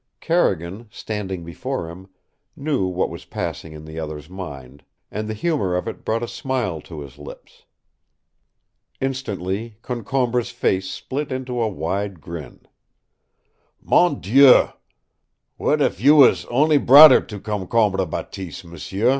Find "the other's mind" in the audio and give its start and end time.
3.85-4.83